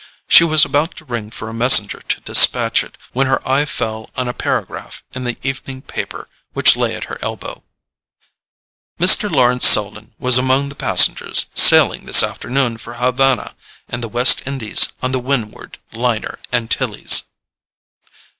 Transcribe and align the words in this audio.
She 0.27 0.43
was 0.43 0.65
about 0.65 0.97
to 0.97 1.05
ring 1.05 1.29
for 1.29 1.47
a 1.47 1.53
messenger 1.53 1.99
to 1.99 2.21
despatch 2.21 2.83
it 2.83 2.97
when 3.13 3.27
her 3.27 3.47
eye 3.47 3.65
fell 3.67 4.09
on 4.17 4.27
a 4.27 4.33
paragraph 4.33 5.03
in 5.13 5.25
the 5.25 5.37
evening 5.43 5.83
paper 5.83 6.27
which 6.53 6.75
lay 6.75 6.95
at 6.95 7.03
her 7.03 7.19
elbow: 7.21 7.61
"Mr. 8.99 9.29
Lawrence 9.29 9.67
Selden 9.67 10.15
was 10.17 10.39
among 10.39 10.69
the 10.69 10.73
passengers 10.75 11.45
sailing 11.53 12.07
this 12.07 12.23
afternoon 12.23 12.79
for 12.79 12.95
Havana 12.95 13.53
and 13.87 14.01
the 14.01 14.09
West 14.09 14.41
Indies 14.47 14.91
on 15.03 15.11
the 15.11 15.19
Windward 15.19 15.77
Liner 15.93 16.39
Antilles." 16.51 17.25